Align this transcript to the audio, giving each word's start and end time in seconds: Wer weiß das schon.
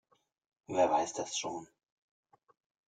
Wer 0.65 0.89
weiß 0.89 1.13
das 1.13 1.37
schon. 1.37 1.67